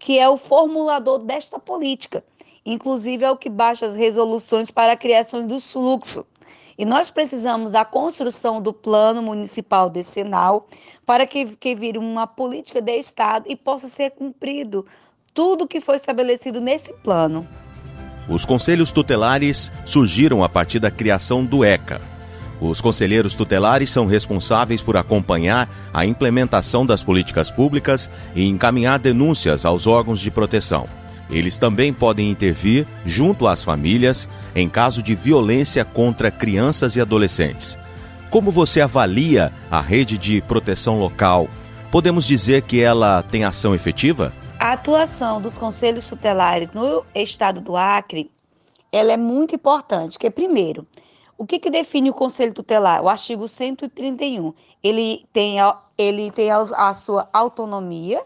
que 0.00 0.18
é 0.18 0.26
o 0.26 0.38
formulador 0.38 1.18
desta 1.18 1.58
política. 1.58 2.24
Inclusive 2.64 3.26
é 3.26 3.30
o 3.30 3.36
que 3.36 3.50
baixa 3.50 3.84
as 3.84 3.94
resoluções 3.94 4.70
para 4.70 4.92
a 4.92 4.96
criação 4.96 5.46
do 5.46 5.60
fluxo. 5.60 6.24
E 6.76 6.84
nós 6.84 7.10
precisamos 7.10 7.72
da 7.72 7.84
construção 7.84 8.60
do 8.60 8.72
plano 8.72 9.22
municipal 9.22 9.88
decenal 9.88 10.66
para 11.06 11.26
que, 11.26 11.56
que 11.56 11.74
vire 11.74 11.98
uma 11.98 12.26
política 12.26 12.80
de 12.80 12.96
Estado 12.96 13.46
e 13.48 13.54
possa 13.54 13.88
ser 13.88 14.10
cumprido 14.10 14.84
tudo 15.32 15.66
que 15.66 15.80
foi 15.80 15.96
estabelecido 15.96 16.60
nesse 16.60 16.92
plano. 16.94 17.46
Os 18.28 18.44
conselhos 18.44 18.90
tutelares 18.90 19.70
surgiram 19.84 20.42
a 20.42 20.48
partir 20.48 20.78
da 20.78 20.90
criação 20.90 21.44
do 21.44 21.64
ECA. 21.64 22.00
Os 22.60 22.80
conselheiros 22.80 23.34
tutelares 23.34 23.90
são 23.90 24.06
responsáveis 24.06 24.80
por 24.80 24.96
acompanhar 24.96 25.68
a 25.92 26.06
implementação 26.06 26.86
das 26.86 27.02
políticas 27.02 27.50
públicas 27.50 28.08
e 28.34 28.46
encaminhar 28.46 28.98
denúncias 28.98 29.66
aos 29.66 29.86
órgãos 29.86 30.20
de 30.20 30.30
proteção. 30.30 30.88
Eles 31.34 31.58
também 31.58 31.92
podem 31.92 32.30
intervir 32.30 32.86
junto 33.04 33.48
às 33.48 33.60
famílias 33.60 34.28
em 34.54 34.68
caso 34.68 35.02
de 35.02 35.16
violência 35.16 35.84
contra 35.84 36.30
crianças 36.30 36.94
e 36.94 37.00
adolescentes. 37.00 37.76
Como 38.30 38.52
você 38.52 38.80
avalia 38.80 39.52
a 39.68 39.80
rede 39.80 40.16
de 40.16 40.40
proteção 40.42 40.96
local? 40.96 41.48
Podemos 41.90 42.24
dizer 42.24 42.62
que 42.62 42.80
ela 42.80 43.20
tem 43.24 43.42
ação 43.44 43.74
efetiva? 43.74 44.32
A 44.60 44.74
atuação 44.74 45.40
dos 45.40 45.58
conselhos 45.58 46.08
tutelares 46.08 46.72
no 46.72 47.04
estado 47.12 47.60
do 47.60 47.76
Acre, 47.76 48.30
ela 48.92 49.12
é 49.12 49.16
muito 49.16 49.56
importante, 49.56 50.12
porque 50.12 50.30
primeiro, 50.30 50.86
o 51.36 51.44
que, 51.44 51.58
que 51.58 51.68
define 51.68 52.10
o 52.10 52.14
conselho 52.14 52.54
tutelar? 52.54 53.02
O 53.02 53.08
artigo 53.08 53.48
131. 53.48 54.54
Ele 54.80 55.24
tem, 55.32 55.56
ele 55.98 56.30
tem 56.30 56.52
a, 56.52 56.58
a 56.60 56.94
sua 56.94 57.28
autonomia, 57.32 58.22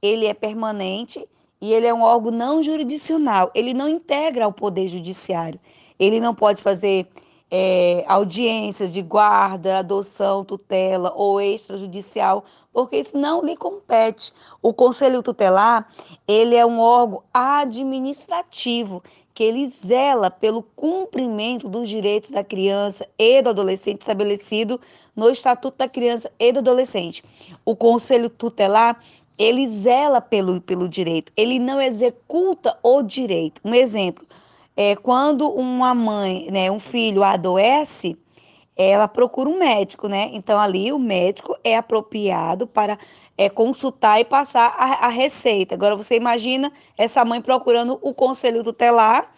ele 0.00 0.26
é 0.26 0.34
permanente 0.34 1.28
e 1.62 1.72
ele 1.72 1.86
é 1.86 1.94
um 1.94 2.02
órgão 2.02 2.32
não 2.32 2.60
jurisdicional, 2.60 3.48
ele 3.54 3.72
não 3.72 3.88
integra 3.88 4.48
o 4.48 4.52
poder 4.52 4.88
judiciário, 4.88 5.60
ele 5.96 6.18
não 6.18 6.34
pode 6.34 6.60
fazer 6.60 7.06
é, 7.48 8.04
audiências 8.08 8.92
de 8.92 9.00
guarda, 9.00 9.78
adoção, 9.78 10.44
tutela 10.44 11.12
ou 11.14 11.40
extrajudicial, 11.40 12.44
porque 12.72 12.96
isso 12.96 13.16
não 13.16 13.44
lhe 13.44 13.56
compete. 13.56 14.32
O 14.60 14.74
Conselho 14.74 15.22
Tutelar, 15.22 15.86
ele 16.26 16.56
é 16.56 16.66
um 16.66 16.80
órgão 16.80 17.22
administrativo 17.32 19.00
que 19.34 19.44
ele 19.44 19.68
zela 19.68 20.30
pelo 20.30 20.62
cumprimento 20.62 21.68
dos 21.68 21.88
direitos 21.88 22.30
da 22.30 22.42
criança 22.42 23.06
e 23.18 23.40
do 23.40 23.50
adolescente 23.50 24.00
estabelecido 24.00 24.80
no 25.14 25.30
Estatuto 25.30 25.78
da 25.78 25.88
Criança 25.88 26.30
e 26.38 26.52
do 26.52 26.58
Adolescente. 26.58 27.22
O 27.64 27.76
Conselho 27.76 28.28
Tutelar, 28.28 28.98
ele 29.38 29.66
zela 29.66 30.20
pelo, 30.20 30.60
pelo 30.60 30.88
direito, 30.88 31.32
ele 31.36 31.58
não 31.58 31.80
executa 31.80 32.78
o 32.82 33.02
direito. 33.02 33.60
Um 33.64 33.74
exemplo, 33.74 34.26
é 34.76 34.96
quando 34.96 35.48
uma 35.48 35.94
mãe, 35.94 36.48
né, 36.50 36.70
um 36.70 36.80
filho 36.80 37.22
adoece, 37.22 38.16
ela 38.76 39.06
procura 39.06 39.50
um 39.50 39.58
médico, 39.58 40.08
né? 40.08 40.30
Então 40.32 40.58
ali 40.58 40.92
o 40.92 40.98
médico 40.98 41.56
é 41.62 41.76
apropriado 41.76 42.66
para 42.66 42.98
é, 43.36 43.48
consultar 43.48 44.20
e 44.20 44.24
passar 44.24 44.74
a, 44.76 45.06
a 45.06 45.08
receita. 45.08 45.74
Agora 45.74 45.94
você 45.94 46.16
imagina 46.16 46.72
essa 46.96 47.24
mãe 47.24 47.40
procurando 47.40 47.98
o 48.00 48.14
conselho 48.14 48.64
tutelar, 48.64 49.30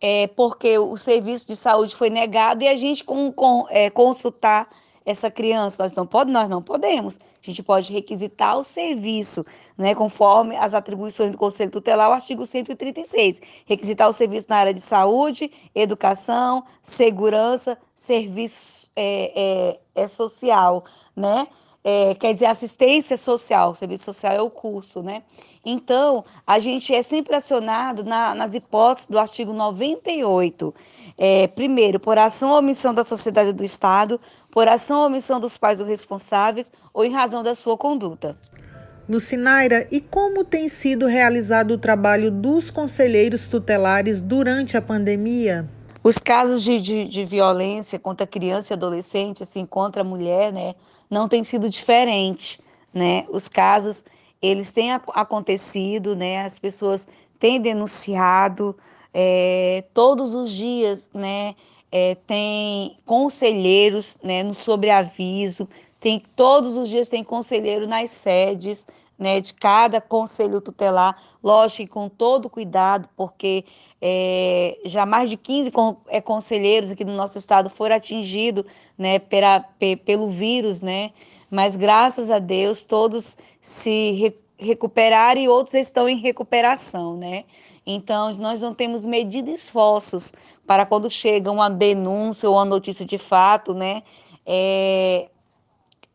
é, 0.00 0.26
porque 0.28 0.78
o 0.78 0.96
serviço 0.96 1.46
de 1.46 1.56
saúde 1.56 1.96
foi 1.96 2.10
negado 2.10 2.62
e 2.62 2.68
a 2.68 2.76
gente 2.76 3.02
com, 3.02 3.32
com 3.32 3.66
é, 3.70 3.88
consultar 3.88 4.68
essa 5.04 5.30
criança. 5.30 5.82
Nós 5.82 5.94
não, 5.94 6.06
pode, 6.06 6.30
nós 6.30 6.48
não 6.48 6.62
podemos. 6.62 7.18
A 7.18 7.46
gente 7.46 7.62
pode 7.62 7.92
requisitar 7.92 8.58
o 8.58 8.64
serviço, 8.64 9.44
né, 9.76 9.94
conforme 9.94 10.56
as 10.56 10.74
atribuições 10.74 11.32
do 11.32 11.38
Conselho 11.38 11.70
Tutelar, 11.70 12.08
o 12.10 12.12
artigo 12.12 12.46
136. 12.46 13.40
Requisitar 13.66 14.08
o 14.08 14.12
serviço 14.12 14.46
na 14.48 14.56
área 14.56 14.74
de 14.74 14.80
saúde, 14.80 15.50
educação, 15.74 16.64
segurança, 16.82 17.76
serviço 17.94 18.90
é, 18.96 19.78
é, 19.94 20.02
é 20.02 20.06
social, 20.06 20.84
né? 21.14 21.46
é, 21.84 22.14
quer 22.14 22.32
dizer 22.32 22.46
assistência 22.46 23.14
social, 23.14 23.74
serviço 23.74 24.04
social 24.04 24.32
é 24.32 24.40
o 24.40 24.48
curso, 24.48 25.02
né? 25.02 25.22
Então, 25.66 26.24
a 26.46 26.58
gente 26.58 26.94
é 26.94 27.02
sempre 27.02 27.34
acionado 27.34 28.02
na, 28.02 28.34
nas 28.34 28.54
hipóteses 28.54 29.06
do 29.06 29.18
artigo 29.18 29.52
98. 29.52 30.74
É, 31.16 31.46
primeiro, 31.46 32.00
por 32.00 32.18
ação 32.18 32.50
ou 32.50 32.58
omissão 32.58 32.94
da 32.94 33.04
sociedade 33.04 33.52
do 33.52 33.62
Estado, 33.62 34.18
por 34.54 34.68
ação 34.68 35.00
ou 35.00 35.06
omissão 35.08 35.40
dos 35.40 35.56
pais 35.56 35.80
ou 35.80 35.86
responsáveis, 35.86 36.72
ou 36.92 37.04
em 37.04 37.10
razão 37.10 37.42
da 37.42 37.56
sua 37.56 37.76
conduta. 37.76 38.38
Lucinaira, 39.08 39.88
e 39.90 40.00
como 40.00 40.44
tem 40.44 40.68
sido 40.68 41.06
realizado 41.06 41.72
o 41.72 41.78
trabalho 41.78 42.30
dos 42.30 42.70
conselheiros 42.70 43.48
tutelares 43.48 44.20
durante 44.20 44.76
a 44.76 44.80
pandemia? 44.80 45.68
Os 46.04 46.18
casos 46.18 46.62
de, 46.62 46.80
de, 46.80 47.04
de, 47.04 47.24
violência 47.24 47.98
contra 47.98 48.28
criança 48.28 48.72
e 48.72 48.74
adolescente, 48.74 49.42
assim, 49.42 49.66
contra 49.66 50.02
a 50.02 50.04
mulher, 50.04 50.52
né, 50.52 50.76
não 51.10 51.28
tem 51.28 51.42
sido 51.42 51.68
diferente, 51.68 52.60
né? 52.92 53.26
Os 53.30 53.48
casos, 53.48 54.04
eles 54.40 54.72
têm 54.72 54.92
acontecido, 54.92 56.14
né? 56.14 56.44
As 56.44 56.60
pessoas 56.60 57.08
têm 57.40 57.60
denunciado 57.60 58.76
é, 59.12 59.82
todos 59.92 60.32
os 60.32 60.52
dias, 60.52 61.10
né? 61.12 61.56
É, 61.96 62.16
tem 62.26 62.96
conselheiros, 63.06 64.18
né, 64.20 64.42
no 64.42 64.52
sobreaviso, 64.52 65.68
tem 66.00 66.20
todos 66.34 66.76
os 66.76 66.88
dias 66.88 67.08
tem 67.08 67.22
conselheiro 67.22 67.86
nas 67.86 68.10
sedes, 68.10 68.84
né, 69.16 69.40
de 69.40 69.54
cada 69.54 70.00
conselho 70.00 70.60
tutelar, 70.60 71.16
lógico 71.40 71.94
com 71.94 72.08
todo 72.08 72.50
cuidado, 72.50 73.08
porque 73.16 73.64
é, 74.02 74.76
já 74.84 75.06
mais 75.06 75.30
de 75.30 75.36
15 75.36 75.70
é, 76.08 76.20
conselheiros 76.20 76.90
aqui 76.90 77.04
no 77.04 77.14
nosso 77.14 77.38
estado 77.38 77.70
foram 77.70 77.94
atingidos 77.94 78.64
né, 78.98 79.20
pela, 79.20 79.60
pelo 80.04 80.28
vírus, 80.28 80.82
né, 80.82 81.12
mas 81.48 81.76
graças 81.76 82.28
a 82.28 82.40
Deus 82.40 82.82
todos 82.82 83.38
se 83.60 84.10
re, 84.10 84.36
recuperaram 84.58 85.40
e 85.40 85.48
outros 85.48 85.74
estão 85.74 86.08
em 86.08 86.16
recuperação, 86.16 87.16
né. 87.16 87.44
Então, 87.86 88.32
nós 88.34 88.62
não 88.62 88.74
temos 88.74 89.04
medido 89.04 89.50
esforços 89.50 90.32
para 90.66 90.86
quando 90.86 91.10
chega 91.10 91.50
uma 91.50 91.68
denúncia 91.68 92.48
ou 92.48 92.56
uma 92.56 92.64
notícia 92.64 93.04
de 93.04 93.18
fato, 93.18 93.74
né, 93.74 94.02
é, 94.46 95.28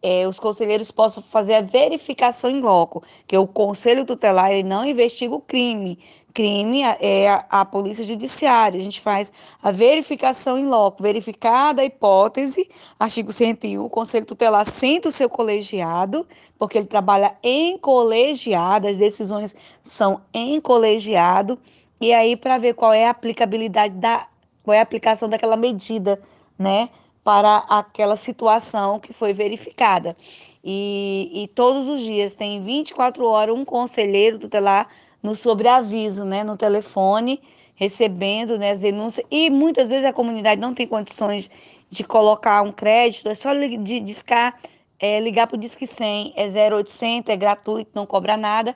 é, 0.02 0.28
os 0.28 0.40
conselheiros 0.40 0.92
possam 0.92 1.22
fazer 1.22 1.56
a 1.56 1.62
verificação 1.62 2.50
em 2.50 2.62
loco, 2.62 3.04
que 3.28 3.38
o 3.38 3.46
conselho 3.46 4.06
tutelar 4.06 4.52
ele 4.52 4.64
não 4.64 4.86
investiga 4.86 5.36
o 5.36 5.42
crime. 5.42 6.00
Crime 6.34 6.82
é 6.82 7.30
a, 7.30 7.46
a 7.50 7.66
polícia 7.66 8.04
judiciária. 8.06 8.80
A 8.80 8.84
gente 8.84 9.02
faz 9.02 9.32
a 9.62 9.72
verificação 9.72 10.58
em 10.58 10.66
loco, 10.66 11.02
verificada 11.02 11.82
a 11.82 11.86
hipótese, 11.86 12.70
artigo 13.00 13.34
101, 13.34 13.84
o 13.84 13.90
conselho 13.90 14.26
tutelar 14.26 14.66
senta 14.66 15.10
o 15.10 15.12
seu 15.12 15.30
colegiado, 15.30 16.28
porque 16.58 16.78
ele 16.78 16.88
trabalha 16.88 17.36
em 17.44 17.78
colegiado, 17.78 18.88
as 18.88 18.98
decisões 18.98 19.56
são 19.84 20.22
em 20.34 20.60
colegiado, 20.62 21.60
e 22.00 22.14
aí 22.14 22.36
para 22.36 22.58
ver 22.58 22.76
qual 22.76 22.94
é 22.94 23.06
a 23.06 23.12
aplicabilidade 23.12 23.96
da 23.96 24.28
qual 24.64 24.76
é 24.76 24.80
a 24.80 24.84
aplicação 24.84 25.28
daquela 25.28 25.58
medida, 25.58 26.22
né? 26.58 26.90
para 27.24 27.58
aquela 27.70 28.16
situação 28.16 29.00
que 29.00 29.14
foi 29.14 29.34
verificada. 29.34 30.18
E, 30.64 31.44
e 31.44 31.48
todos 31.50 31.88
os 31.88 32.02
dias 32.02 32.34
tem 32.34 32.60
24 32.62 33.24
horas 33.26 33.56
um 33.56 33.64
conselheiro 33.64 34.40
tutelar 34.40 34.88
no 35.22 35.36
sobreaviso, 35.36 36.24
né, 36.24 36.44
no 36.44 36.58
telefone, 36.58 37.42
recebendo 37.76 38.58
né, 38.58 38.72
as 38.72 38.82
denúncias. 38.82 39.26
E 39.30 39.50
muitas 39.50 39.90
vezes 39.90 40.06
a 40.06 40.14
comunidade 40.14 40.60
não 40.60 40.74
tem 40.74 40.88
condições 40.88 41.50
de 41.90 42.04
colocar 42.04 42.62
um 42.62 42.72
crédito, 42.72 43.30
é 43.30 43.36
só 43.36 43.54
de 43.54 44.00
discar, 44.00 44.56
é, 45.00 45.20
ligar 45.20 45.48
para 45.48 45.56
o 45.56 45.60
Disque 45.60 45.88
100, 45.88 46.34
é 46.36 46.46
0800, 46.46 47.30
é 47.30 47.38
gratuito, 47.38 47.92
não 47.94 48.06
cobra 48.06 48.36
nada. 48.36 48.76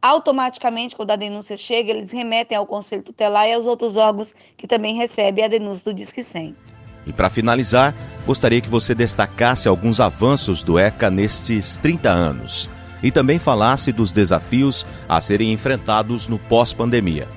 Automaticamente, 0.00 0.94
quando 0.94 1.10
a 1.10 1.16
denúncia 1.16 1.56
chega, 1.56 1.90
eles 1.90 2.12
remetem 2.12 2.56
ao 2.56 2.66
Conselho 2.66 3.02
Tutelar 3.02 3.48
e 3.48 3.52
aos 3.52 3.66
outros 3.66 3.96
órgãos 3.96 4.34
que 4.56 4.66
também 4.66 4.94
recebem 4.94 5.44
a 5.44 5.48
denúncia 5.48 5.90
do 5.90 5.94
Disque 5.94 6.22
100. 6.22 6.56
E 7.06 7.12
para 7.12 7.28
finalizar, 7.28 7.94
gostaria 8.26 8.60
que 8.60 8.68
você 8.68 8.94
destacasse 8.94 9.68
alguns 9.68 9.98
avanços 9.98 10.62
do 10.62 10.78
ECA 10.78 11.10
nestes 11.10 11.76
30 11.76 12.08
anos 12.08 12.70
e 13.02 13.10
também 13.10 13.38
falasse 13.38 13.92
dos 13.92 14.12
desafios 14.12 14.86
a 15.08 15.20
serem 15.20 15.52
enfrentados 15.52 16.26
no 16.26 16.38
pós-pandemia. 16.38 17.28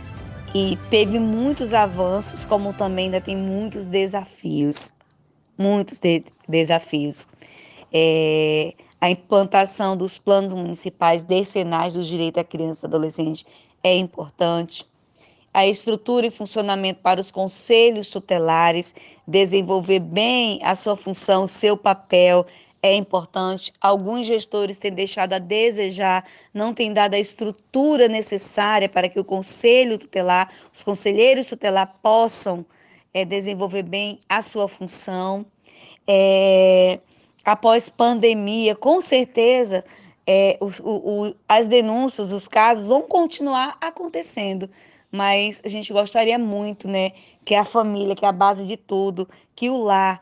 E 0.53 0.77
teve 0.89 1.17
muitos 1.19 1.73
avanços, 1.73 2.43
como 2.43 2.73
também 2.73 3.05
ainda 3.05 3.21
tem 3.21 3.37
muitos 3.37 3.87
desafios. 3.87 4.93
Muitos 5.57 5.99
de 5.99 6.23
desafios. 6.47 7.27
É, 7.93 8.73
a 8.99 9.09
implantação 9.09 9.95
dos 9.95 10.17
planos 10.17 10.53
municipais 10.53 11.23
decenais 11.23 11.93
do 11.93 12.03
direito 12.03 12.39
à 12.39 12.43
criança 12.43 12.85
e 12.85 12.87
adolescente 12.87 13.45
é 13.83 13.95
importante 13.95 14.85
a 15.53 15.67
estrutura 15.67 16.27
e 16.27 16.31
funcionamento 16.31 17.01
para 17.01 17.19
os 17.19 17.29
conselhos 17.29 18.09
tutelares, 18.09 18.93
desenvolver 19.27 19.99
bem 19.99 20.59
a 20.63 20.75
sua 20.75 20.95
função, 20.95 21.45
seu 21.45 21.75
papel 21.75 22.45
é 22.81 22.95
importante. 22.95 23.71
Alguns 23.79 24.25
gestores 24.27 24.77
têm 24.77 24.91
deixado 24.91 25.33
a 25.33 25.39
desejar, 25.39 26.25
não 26.53 26.73
têm 26.73 26.91
dado 26.93 27.13
a 27.13 27.19
estrutura 27.19 28.07
necessária 28.07 28.89
para 28.89 29.07
que 29.07 29.19
o 29.19 29.23
conselho 29.23 29.97
tutelar, 29.97 30.51
os 30.73 30.83
conselheiros 30.83 31.47
tutelar 31.47 31.99
possam 32.01 32.65
é, 33.13 33.23
desenvolver 33.23 33.83
bem 33.83 34.19
a 34.27 34.41
sua 34.41 34.67
função. 34.67 35.45
É, 36.07 36.99
após 37.45 37.89
pandemia, 37.89 38.75
com 38.75 39.01
certeza, 39.01 39.83
é, 40.25 40.57
o, 40.59 40.69
o, 40.83 41.35
as 41.47 41.67
denúncias, 41.67 42.31
os 42.31 42.47
casos 42.47 42.87
vão 42.87 43.01
continuar 43.01 43.77
acontecendo 43.79 44.69
mas 45.11 45.61
a 45.65 45.67
gente 45.67 45.91
gostaria 45.91 46.39
muito, 46.39 46.87
né, 46.87 47.11
que 47.43 47.53
a 47.53 47.65
família, 47.65 48.15
que 48.15 48.23
é 48.23 48.27
a 48.29 48.31
base 48.31 48.65
de 48.65 48.77
tudo, 48.77 49.27
que 49.53 49.69
o 49.69 49.75
lar 49.83 50.21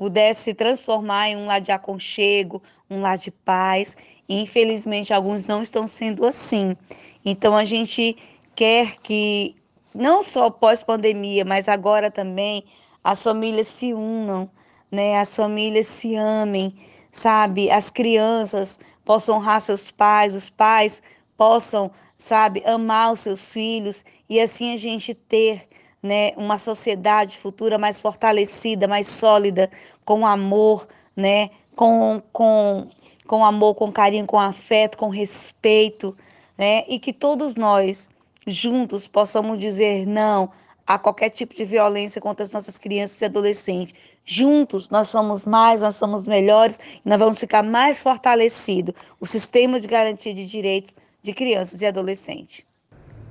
pudesse 0.00 0.44
se 0.44 0.54
transformar 0.54 1.28
em 1.28 1.36
um 1.36 1.44
lar 1.44 1.60
de 1.60 1.70
aconchego, 1.70 2.62
um 2.88 3.02
lar 3.02 3.18
de 3.18 3.30
paz. 3.30 3.94
E, 4.26 4.40
infelizmente, 4.40 5.12
alguns 5.12 5.44
não 5.44 5.62
estão 5.62 5.86
sendo 5.86 6.24
assim. 6.24 6.74
Então, 7.22 7.54
a 7.54 7.66
gente 7.66 8.16
quer 8.54 8.96
que, 9.02 9.54
não 9.94 10.22
só 10.22 10.48
pós-pandemia, 10.48 11.44
mas 11.44 11.68
agora 11.68 12.10
também, 12.10 12.64
as 13.04 13.22
famílias 13.22 13.66
se 13.68 13.92
unam, 13.92 14.50
né? 14.90 15.18
as 15.18 15.36
famílias 15.36 15.86
se 15.86 16.16
amem, 16.16 16.74
sabe? 17.12 17.70
As 17.70 17.90
crianças 17.90 18.80
possam 19.04 19.36
honrar 19.36 19.60
seus 19.60 19.90
pais, 19.90 20.34
os 20.34 20.48
pais 20.48 21.02
possam 21.36 21.90
sabe, 22.16 22.62
amar 22.64 23.12
os 23.12 23.20
seus 23.20 23.52
filhos 23.52 24.02
e 24.28 24.40
assim 24.40 24.74
a 24.74 24.76
gente 24.76 25.14
ter 25.14 25.66
né, 26.02 26.32
uma 26.36 26.58
sociedade 26.58 27.36
futura 27.38 27.78
mais 27.78 28.00
fortalecida, 28.00 28.88
mais 28.88 29.06
sólida, 29.06 29.70
com 30.04 30.26
amor, 30.26 30.86
né, 31.16 31.50
com, 31.76 32.22
com, 32.32 32.88
com 33.26 33.44
amor, 33.44 33.74
com 33.74 33.92
carinho, 33.92 34.26
com 34.26 34.38
afeto, 34.38 34.96
com 34.96 35.08
respeito, 35.08 36.16
né, 36.56 36.84
e 36.88 36.98
que 36.98 37.12
todos 37.12 37.54
nós 37.56 38.08
juntos 38.46 39.06
possamos 39.06 39.58
dizer 39.58 40.06
não 40.06 40.50
a 40.86 40.98
qualquer 40.98 41.30
tipo 41.30 41.54
de 41.54 41.64
violência 41.64 42.20
contra 42.20 42.42
as 42.42 42.50
nossas 42.50 42.76
crianças 42.76 43.20
e 43.20 43.24
adolescentes. 43.24 43.94
Juntos 44.24 44.90
nós 44.90 45.08
somos 45.08 45.44
mais, 45.44 45.82
nós 45.82 45.96
somos 45.96 46.26
melhores 46.26 46.80
nós 47.04 47.18
vamos 47.18 47.38
ficar 47.38 47.62
mais 47.62 48.02
fortalecidos. 48.02 48.94
O 49.20 49.26
sistema 49.26 49.78
de 49.78 49.86
garantia 49.86 50.34
de 50.34 50.46
direitos 50.46 50.96
de 51.22 51.32
crianças 51.32 51.80
e 51.80 51.86
adolescentes. 51.86 52.64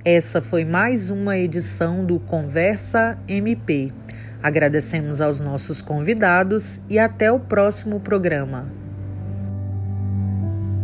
Essa 0.03 0.41
foi 0.41 0.63
mais 0.63 1.09
uma 1.09 1.37
edição 1.37 2.05
do 2.05 2.19
Conversa 2.19 3.17
MP. 3.27 3.91
Agradecemos 4.41 5.19
aos 5.19 5.41
nossos 5.41 5.81
convidados 5.81 6.79
e 6.89 6.97
até 6.97 7.29
o 7.29 7.37
próximo 7.37 7.99
programa. 7.99 8.71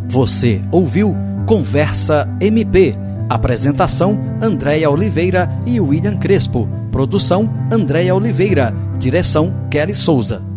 Você 0.09 0.61
ouviu 0.69 1.15
Conversa 1.47 2.27
MP. 2.41 2.93
Apresentação: 3.29 4.19
Andréia 4.41 4.89
Oliveira 4.89 5.47
e 5.65 5.79
William 5.79 6.17
Crespo. 6.17 6.67
Produção: 6.91 7.49
Andréia 7.71 8.13
Oliveira. 8.13 8.73
Direção: 8.99 9.53
Kelly 9.71 9.93
Souza. 9.93 10.54